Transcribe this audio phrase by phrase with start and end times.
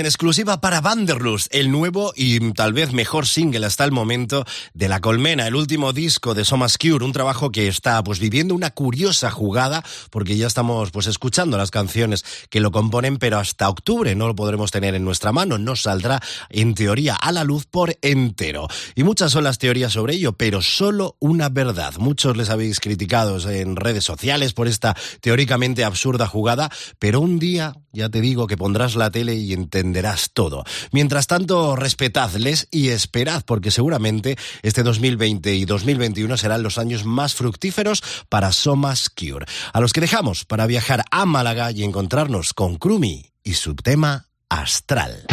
[0.06, 5.00] Exclusiva para Vanderlust el nuevo y tal vez mejor single hasta el momento de La
[5.00, 9.30] Colmena, el último disco de Somas Cure, un trabajo que está pues viviendo una curiosa
[9.30, 14.26] jugada porque ya estamos pues escuchando las canciones que lo componen, pero hasta octubre no
[14.26, 18.68] lo podremos tener en nuestra mano, no saldrá en teoría a la luz por entero.
[18.94, 21.94] Y muchas son las teorías sobre ello, pero solo una verdad.
[21.98, 27.74] Muchos les habéis criticado en redes sociales por esta teóricamente absurda jugada, pero un día
[27.92, 29.93] ya te digo que pondrás la tele y entenderás
[30.32, 30.64] todo.
[30.92, 37.34] Mientras tanto, respetadles y esperad, porque seguramente este 2020 y 2021 serán los años más
[37.34, 42.76] fructíferos para Somas Cure, a los que dejamos para viajar a Málaga y encontrarnos con
[42.76, 45.26] Krumi y su tema astral.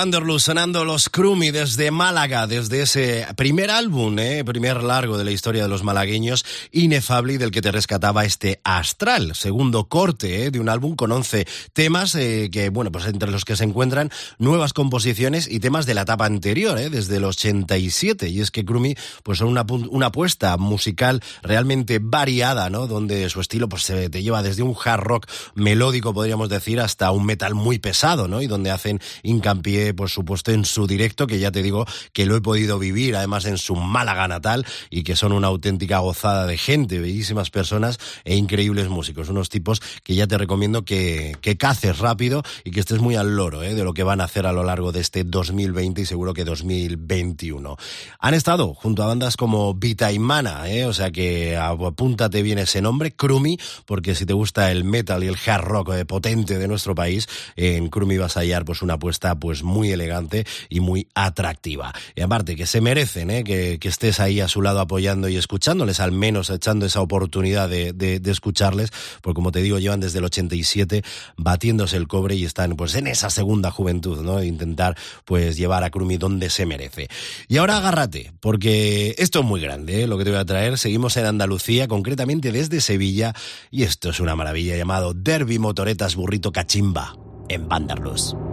[0.00, 5.30] Vanderloo sonando los Crumi desde Málaga, desde ese primer álbum, eh, primer largo de la
[5.30, 10.50] historia de los malagueños, inefable y del que te rescataba este Astral, segundo corte eh,
[10.50, 14.10] de un álbum con 11 temas eh, que, bueno, pues entre los que se encuentran
[14.38, 18.30] nuevas composiciones y temas de la etapa anterior, eh, desde el 87.
[18.30, 22.86] Y es que Crumi, pues son una, una apuesta musical realmente variada, ¿no?
[22.86, 27.10] Donde su estilo, pues se te lleva desde un hard rock melódico, podríamos decir, hasta
[27.10, 28.40] un metal muy pesado, ¿no?
[28.40, 32.36] Y donde hacen hincapié por supuesto, en su directo, que ya te digo que lo
[32.36, 36.56] he podido vivir, además en su Málaga natal, y que son una auténtica gozada de
[36.56, 39.28] gente, bellísimas personas e increíbles músicos.
[39.28, 43.36] Unos tipos que ya te recomiendo que, que caces rápido y que estés muy al
[43.36, 43.74] loro ¿eh?
[43.74, 46.44] de lo que van a hacer a lo largo de este 2020 y seguro que
[46.44, 47.76] 2021.
[48.18, 50.86] Han estado junto a bandas como Vita y Mana, ¿eh?
[50.86, 55.28] o sea que apúntate bien ese nombre, Krumi, porque si te gusta el metal y
[55.28, 58.94] el hard rock eh, potente de nuestro país, en Krumi vas a hallar pues una
[58.94, 61.92] apuesta pues muy elegante y muy atractiva.
[62.14, 63.44] Y aparte que se merecen ¿eh?
[63.44, 68.20] que, estés ahí a su lado apoyando y escuchándoles, al menos echando esa oportunidad de,
[68.26, 68.90] escucharles,
[69.22, 71.02] porque como te digo, llevan desde el 87
[71.36, 74.36] batiéndose el cobre y están pues en esa segunda juventud, ¿no?
[74.36, 77.08] De intentar pues llevar a Crumi donde se merece.
[77.48, 80.06] Y ahora agárrate, porque esto es muy grande, ¿eh?
[80.06, 80.78] lo que te voy a traer.
[80.78, 83.34] Seguimos en Andalucía, concretamente desde Sevilla,
[83.70, 87.16] y esto es una maravilla llamado Derby Motoretas Burrito Cachimba
[87.48, 88.49] en Vanderlust.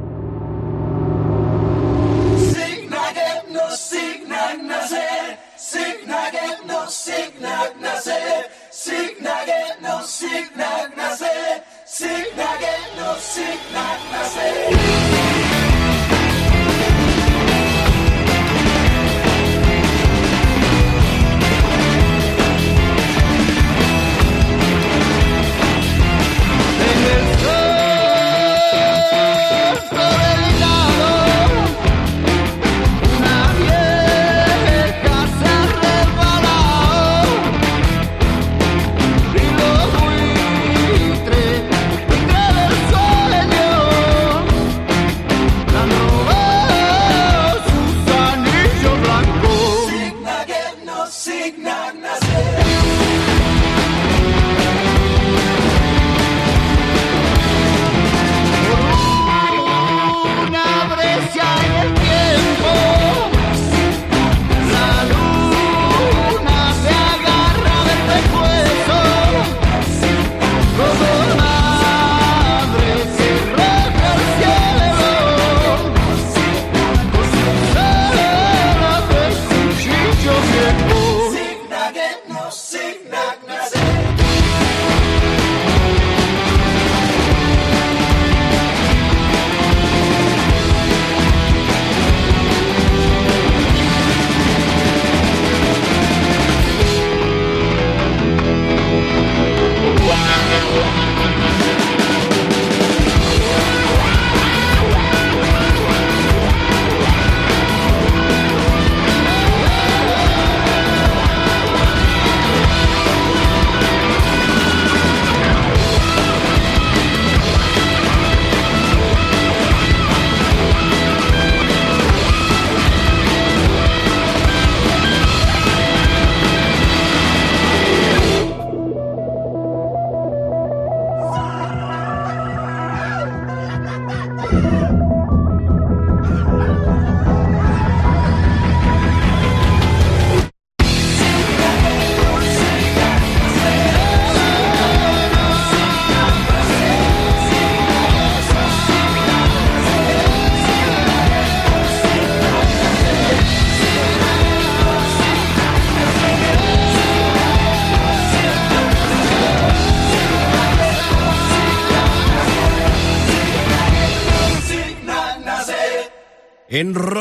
[7.57, 14.96] nag nace, sick nugget, no sick nag nace, sick nugget, no sick nag nace.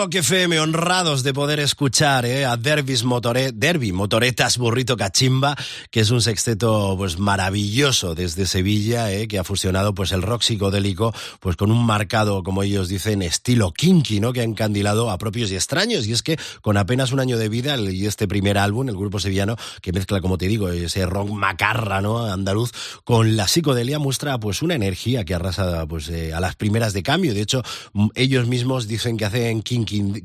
[0.07, 5.57] Rock FM, honrados de poder escuchar eh, a Derbis Motore, Derby Motoretas Burrito Cachimba,
[5.91, 10.43] que es un sexteto pues maravilloso desde Sevilla, eh, que ha fusionado pues el rock
[10.43, 14.33] psicodélico pues con un marcado, como ellos dicen, estilo kinky, ¿no?
[14.33, 16.07] Que ha encandilado a propios y extraños.
[16.07, 19.19] Y es que con apenas un año de vida y este primer álbum, el grupo
[19.19, 22.25] sevillano, que mezcla, como te digo, ese rock macarra, ¿no?
[22.27, 22.71] Andaluz,
[23.03, 27.03] con la psicodelia muestra pues una energía que arrasa pues eh, a las primeras de
[27.03, 27.35] cambio.
[27.35, 27.65] De hecho,
[28.15, 29.63] ellos mismos dicen que hacen hacen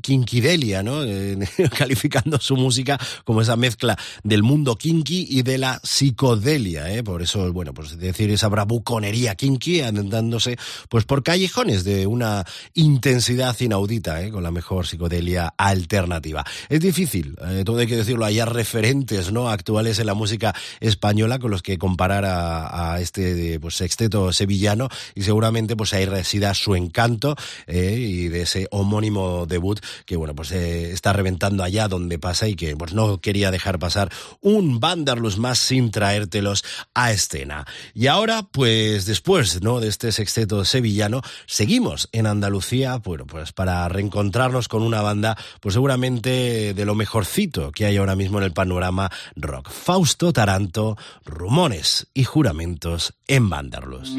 [0.00, 1.00] kinkidelia, ¿no?
[1.78, 7.02] calificando su música como esa mezcla del mundo kinky y de la psicodelia, ¿eh?
[7.02, 10.56] Por eso, bueno, pues decir esa bravuconería kinky andándose
[10.88, 14.30] pues por callejones de una intensidad inaudita, ¿eh?
[14.30, 16.44] Con la mejor psicodelia alternativa.
[16.68, 19.48] Es difícil, eh, todo hay que decirlo, hay referentes, ¿no?
[19.48, 25.22] Actuales en la música española con los que comparar a, este pues sexteto sevillano y
[25.22, 27.36] seguramente pues ahí resida su encanto
[27.66, 29.46] eh, y de ese homónimo
[30.04, 33.78] que bueno pues eh, está reventando allá donde pasa y que pues no quería dejar
[33.78, 36.64] pasar un Vanderlust más sin traértelos
[36.94, 37.66] a escena.
[37.94, 43.88] Y ahora pues después no de este sexteto sevillano seguimos en Andalucía bueno pues para
[43.88, 48.52] reencontrarnos con una banda pues seguramente de lo mejorcito que hay ahora mismo en el
[48.52, 49.70] panorama rock.
[49.70, 54.16] Fausto Taranto, rumores y juramentos en Vanderlust.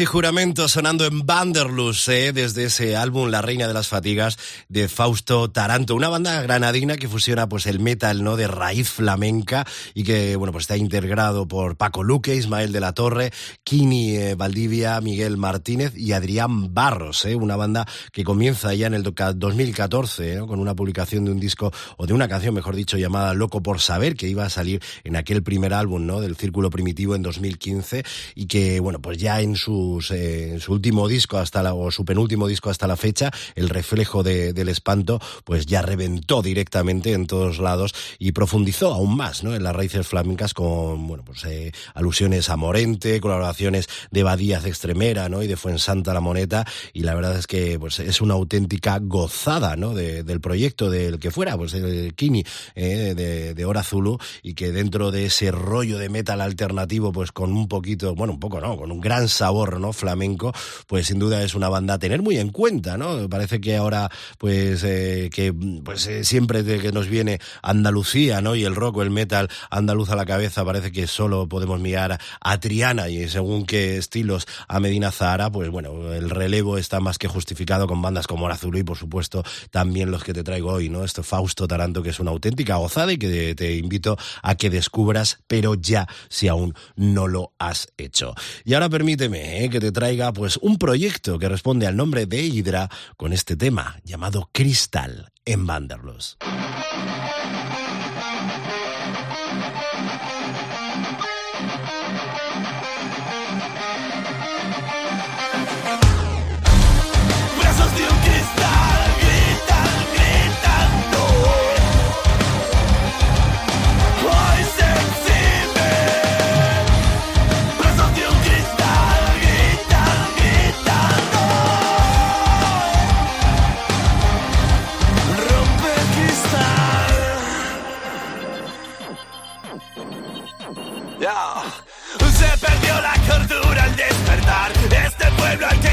[0.00, 4.88] Y juramentos sonando en Vanderlust, eh, desde ese álbum La Reina de las Fatigas de
[4.88, 10.04] Fausto Taranto, una banda granadina que fusiona pues el metal no de raíz flamenca y
[10.04, 13.32] que bueno pues está integrado por Paco Luque, Ismael de la Torre,
[13.64, 18.94] Kini eh, Valdivia, Miguel Martínez y Adrián Barros, eh, una banda que comienza ya en
[18.94, 23.34] el 2014 con una publicación de un disco o de una canción, mejor dicho, llamada
[23.34, 27.14] Loco por saber que iba a salir en aquel primer álbum no del Círculo Primitivo
[27.14, 31.74] en 2015 y que bueno pues ya en su eh, su último disco hasta la,
[31.74, 37.12] o su penúltimo disco hasta la fecha, El reflejo del espanto, pues ya reventó directamente
[37.12, 39.54] en todos lados y profundizó aún más, ¿no?
[39.54, 44.70] En las raíces flamencas con, bueno, pues eh, alusiones a Morente, colaboraciones de Badías de
[44.70, 45.42] Extremera, ¿no?
[45.42, 49.76] Y de Fuensanta la Moneta y la verdad es que pues es una auténtica gozada,
[49.76, 49.94] ¿no?
[49.94, 54.72] del proyecto del que fuera, pues el Kini eh, de, de Hora Zulu y que
[54.72, 58.76] dentro de ese rollo de metal alternativo, pues con un poquito, bueno, un poco no,
[58.76, 59.92] con un gran sabor ¿no?
[59.92, 60.52] Flamenco,
[60.86, 63.28] pues sin duda es una banda a tener muy en cuenta, ¿no?
[63.28, 65.52] Parece que ahora, pues, eh, que
[65.84, 68.54] pues eh, siempre que nos viene Andalucía, ¿no?
[68.54, 72.20] Y el rock o el metal andaluz a la cabeza, parece que solo podemos mirar
[72.40, 77.18] a Triana y según qué estilos a Medina Zahara, pues bueno, el relevo está más
[77.18, 80.88] que justificado con bandas como Arazuru y por supuesto también los que te traigo hoy,
[80.88, 81.04] ¿no?
[81.04, 85.38] Esto Fausto Taranto, que es una auténtica gozada y que te invito a que descubras,
[85.46, 88.34] pero ya si aún no lo has hecho.
[88.64, 89.59] Y ahora permíteme ¿eh?
[89.68, 94.00] Que te traiga pues un proyecto que responde al nombre de Hydra con este tema
[94.04, 96.38] llamado Cristal en Vanderlos.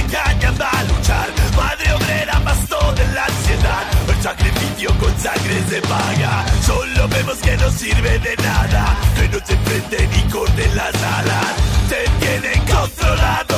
[0.08, 1.28] Engañan a luchar.
[1.56, 3.84] Madre obrera, pasto de la ansiedad.
[4.08, 6.46] El sacrificio con sangre se paga.
[6.66, 8.96] Solo vemos que no sirve de nada.
[9.16, 11.48] Que no se enfrenten y corten las alas.
[11.90, 13.57] Te tienen controlado.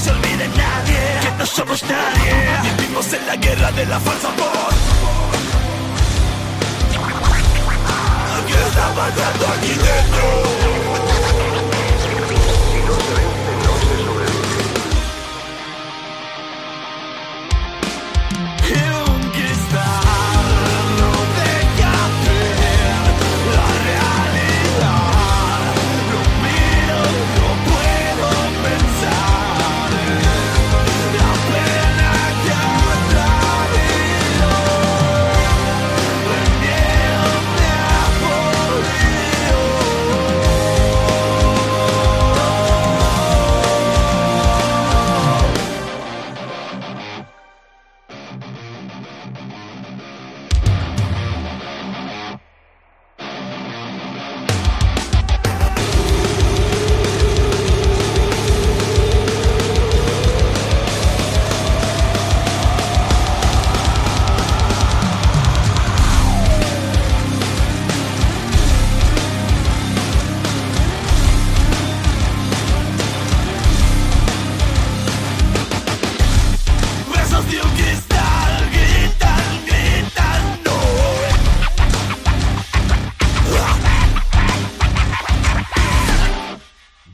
[0.00, 4.74] Se olvide nadie Que no somos nadie Vivimos en la guerra de la falsa voz
[8.46, 10.60] ¿Qué está pasando aquí dentro?
[18.96, 18.99] un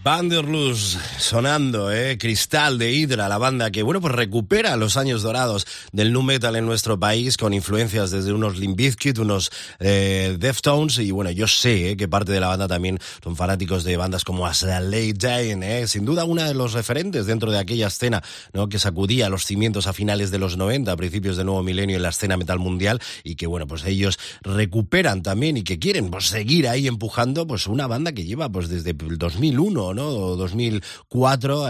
[0.07, 2.16] Vanderlust sonando, ¿eh?
[2.16, 6.55] Cristal de Hydra, la banda que, bueno, pues recupera los años dorados del nu metal
[6.55, 11.49] en nuestro país con influencias desde unos Limp Bizkit, unos eh, Deftones y, bueno, yo
[11.49, 11.97] sé ¿eh?
[11.97, 15.64] que parte de la banda también son fanáticos de bandas como As a Late Dying,
[15.64, 15.88] ¿eh?
[15.88, 18.69] Sin duda una de los referentes dentro de aquella escena, ¿no?
[18.69, 22.03] Que sacudía los cimientos a finales de los 90, a principios del nuevo milenio en
[22.03, 26.27] la escena metal mundial y que, bueno, pues ellos recuperan también y que quieren, pues,
[26.27, 30.37] seguir ahí empujando, pues, una banda que lleva, pues, desde el 2001, ¿no?
[30.37, 31.69] 2004,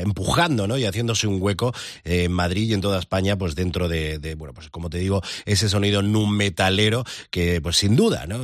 [0.00, 0.76] empujando, ¿no?
[0.76, 4.68] Y haciéndose un hueco en Madrid y en toda España, pues dentro de, bueno, pues
[4.70, 8.40] como te digo, ese sonido nun metalero que, pues sin duda, ¿no?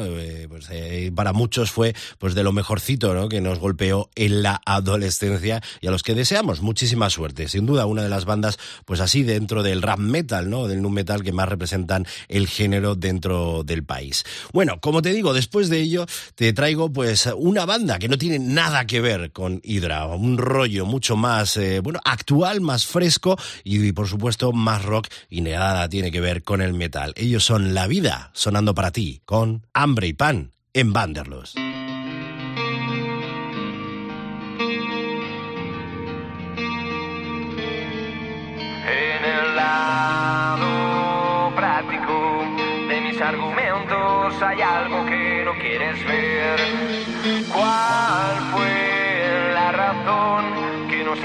[0.49, 0.69] pues
[1.15, 3.29] para muchos fue, pues de lo mejorcito, ¿no?
[3.29, 7.49] Que nos golpeó en la adolescencia y a los que deseamos muchísima suerte.
[7.49, 10.69] Sin duda, una de las bandas, pues así dentro del rap metal, ¿no?
[10.69, 14.25] Del nu metal que más representan el género dentro del país.
[14.53, 18.39] Bueno, como te digo, después de ello te traigo pues una banda que no tiene
[18.39, 23.93] nada que ver con Hydra, un rollo mucho más, eh, bueno, actual, más fresco y
[23.93, 27.13] por supuesto más rock y nada tiene que ver con el metal.
[27.17, 31.55] Ellos son La Vida, sonando para ti, con Hambre y Pan en Vanderlos.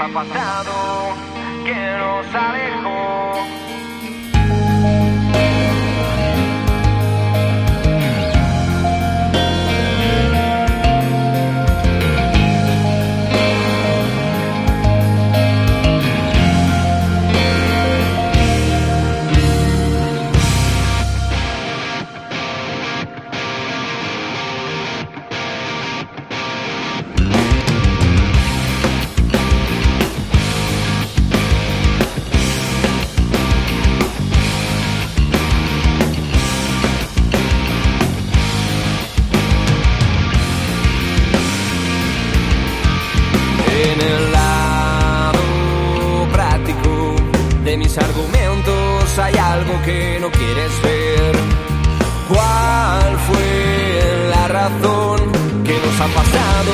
[0.02, 1.14] Ha pasado,
[1.64, 3.71] que nos alejó?
[49.84, 51.36] Que no quieres ver.
[52.28, 55.32] ¿Cuál fue la razón
[55.64, 56.72] que nos ha pasado,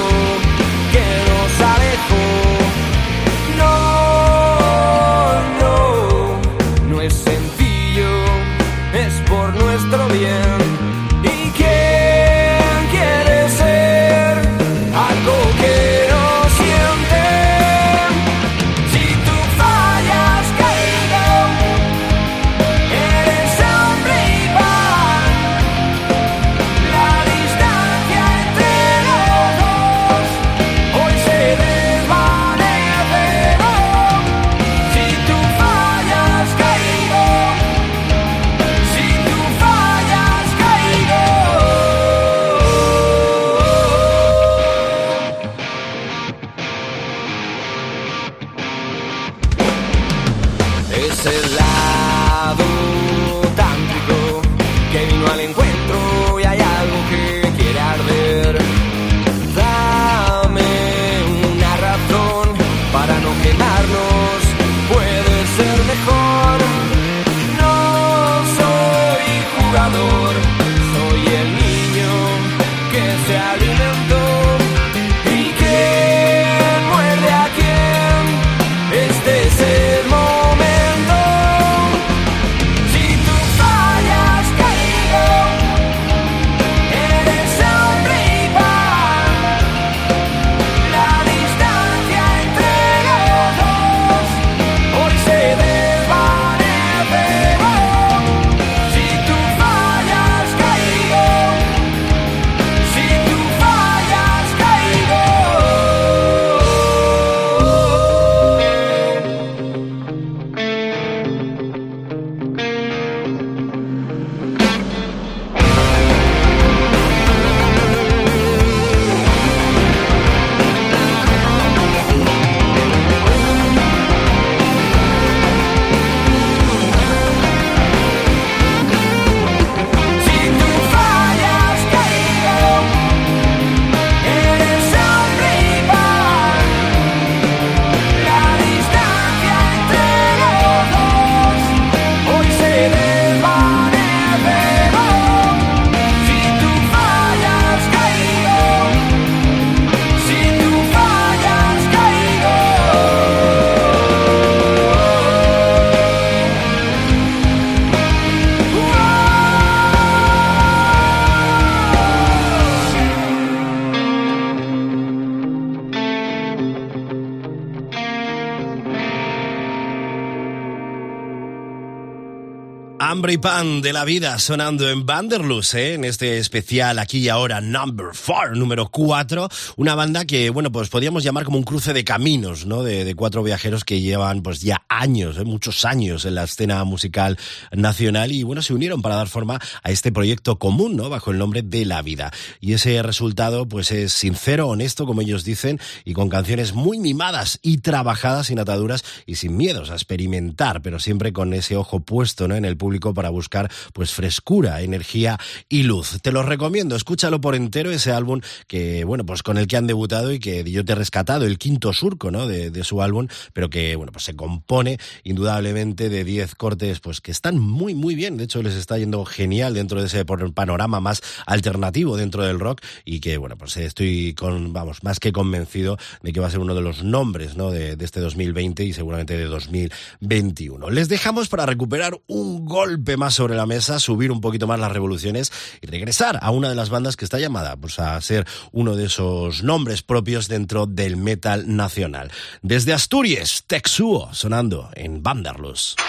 [173.11, 175.95] Hambre y pan de la vida sonando en Vanderlust, ¿eh?
[175.95, 179.49] en este especial aquí y ahora, number four, número 4.
[179.77, 182.83] Una banda que, bueno, pues podríamos llamar como un cruce de caminos, ¿no?
[182.83, 185.45] De, cuatro viajeros que llevan, pues ya años, ¿eh?
[185.45, 187.39] muchos años en la escena musical
[187.73, 191.09] nacional y, bueno, se unieron para dar forma a este proyecto común, ¿no?
[191.09, 192.31] Bajo el nombre de La Vida.
[192.61, 197.59] Y ese resultado, pues es sincero, honesto, como ellos dicen, y con canciones muy mimadas
[197.63, 202.47] y trabajadas sin ataduras y sin miedos a experimentar, pero siempre con ese ojo puesto,
[202.49, 202.55] ¿no?
[202.55, 206.19] En el público para buscar pues frescura, energía y luz.
[206.23, 209.87] Te lo recomiendo, escúchalo por entero ese álbum que, bueno, pues con el que han
[209.87, 212.47] debutado y que yo te he rescatado, el quinto surco, ¿no?
[212.47, 217.33] De, su álbum, pero que, bueno, pues se compone indudablemente de 10 cortes, pues que
[217.33, 218.37] están muy, muy bien.
[218.37, 222.83] De hecho, les está yendo genial dentro de ese panorama más alternativo dentro del rock
[223.05, 226.75] y que, bueno, pues estoy vamos, más que convencido de que va a ser uno
[226.75, 227.71] de los nombres, ¿no?
[227.71, 230.91] De, este 2020 y seguramente de 2021.
[230.91, 234.91] Les dejamos para recuperar un golpe más sobre la mesa, subir un poquito más las
[234.91, 238.97] revoluciones y regresar a una de las bandas que está llamada pues, a ser uno
[238.97, 242.31] de esos nombres propios dentro del metal nacional.
[242.63, 246.01] Desde Asturias, Texuo, sonando en Vanderlust.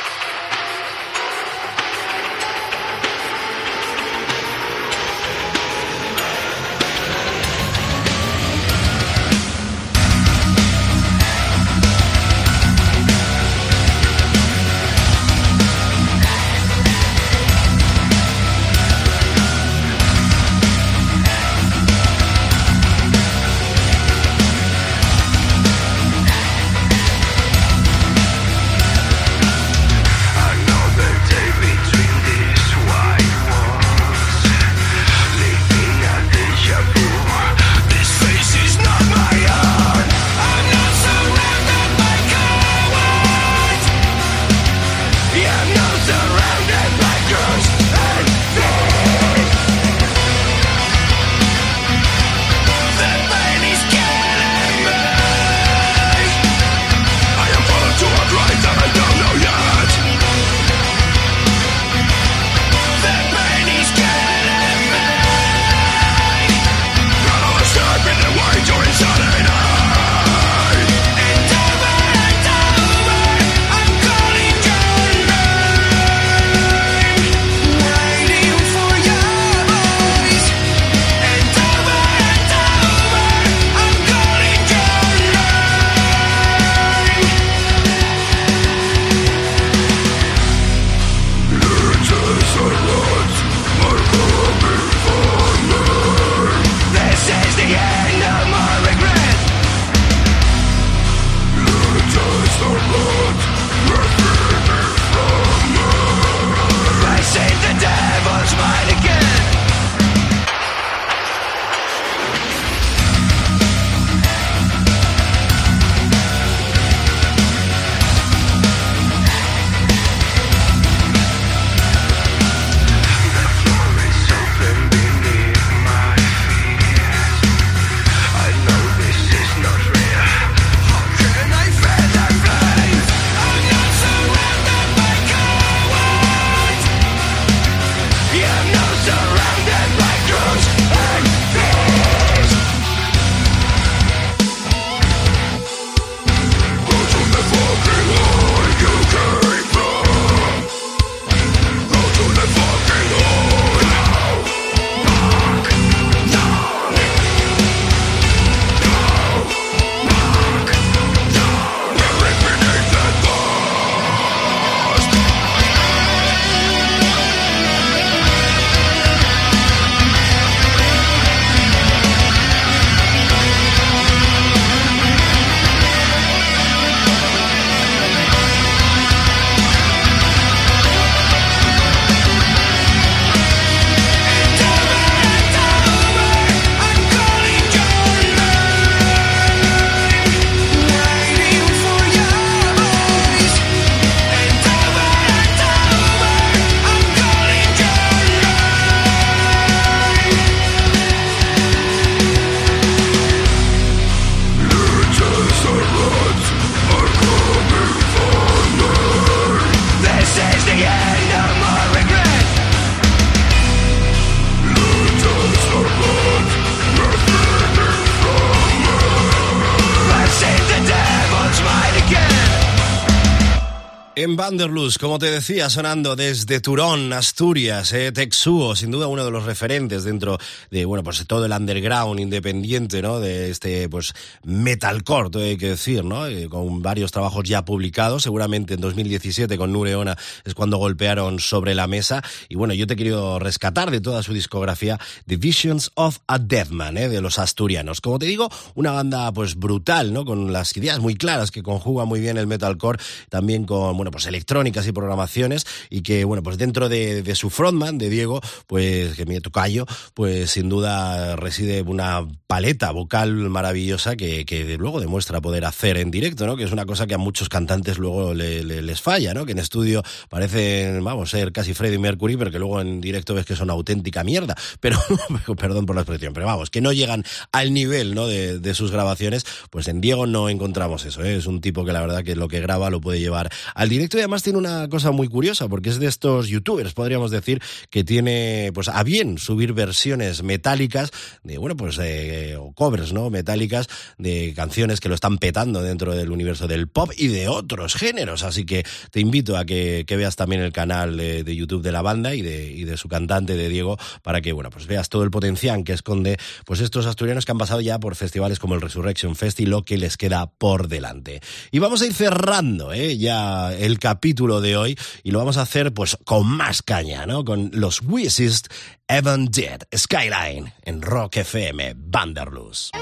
[224.22, 229.32] En Vanderlust, como te decía, sonando desde Turón, Asturias, eh, Texuo, sin duda uno de
[229.32, 230.38] los referentes dentro
[230.70, 233.22] de, bueno, pues todo el underground independiente, ¿no?
[233.22, 236.28] De este, pues, metalcore, hay que decir, ¿no?
[236.28, 241.74] Eh, con varios trabajos ya publicados, seguramente en 2017 con Nureona es cuando golpearon sobre
[241.74, 242.22] la mesa.
[242.50, 246.40] Y bueno, yo te he querido rescatar de toda su discografía The Visions of a
[246.40, 247.08] Deadman, ¿eh?
[247.08, 248.02] De los asturianos.
[248.02, 250.26] Como te digo, una banda, pues, brutal, ¿no?
[250.26, 253.00] Con las ideas muy claras que conjuga muy bien el metalcore,
[253.30, 257.98] también con, bueno, pues electrónicas y programaciones y que, bueno, pues dentro de, su frontman,
[257.98, 264.46] de Diego, pues que mi tocayo, pues sin duda reside una paleta vocal maravillosa que,
[264.46, 266.58] que luego demuestra poder hacer en directo, ¿no?
[266.58, 269.46] Que es una cosa que a muchos cantantes luego les falla, ¿no?
[269.46, 273.46] Que en estudio parecen, vamos, ser casi Freddie Mercury, pero que luego en directo ves
[273.46, 274.56] que son auténtica mierda.
[274.80, 274.98] Pero,
[275.58, 278.28] perdón por la expresión, pero vamos, que no llegan al nivel, ¿no?
[278.28, 281.36] De, sus grabaciones, pues en Diego no encontramos eso, ¿eh?
[281.36, 283.99] Es un tipo que la verdad que lo que graba lo puede llevar al directo
[284.00, 288.04] y además tiene una cosa muy curiosa, porque es de estos youtubers, podríamos decir, que
[288.04, 291.12] tiene pues a bien subir versiones metálicas
[291.44, 293.30] de, bueno, pues eh, o covers, ¿no?
[293.30, 293.88] Metálicas
[294.18, 298.44] de canciones que lo están petando dentro del universo del pop y de otros géneros.
[298.44, 302.36] Así que te invito a que, veas también el canal de, YouTube de la banda
[302.36, 305.32] y de, y de su cantante, de Diego, para que, bueno, pues veas todo el
[305.32, 309.36] potencial que esconde pues estos asturianos que han pasado ya por festivales como el Resurrection
[309.36, 311.42] Fest y lo que les queda por delante.
[311.72, 313.18] Y vamos a ir cerrando, ¿eh?
[313.18, 317.44] Ya el capítulo de hoy y lo vamos a hacer pues con más caña, ¿no?
[317.44, 318.68] Con los Weezest
[319.08, 322.94] Evan Dead Skyline en Rock FM Vanderlust.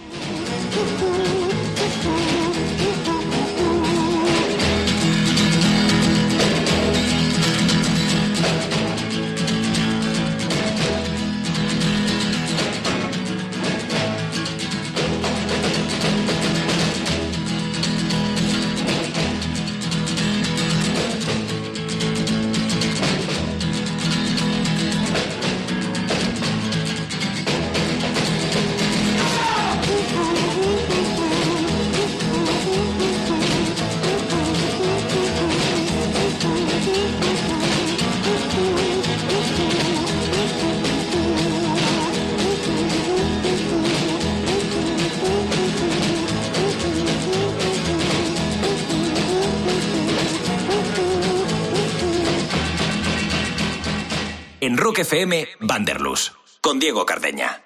[56.83, 57.62] Diego Cardeña.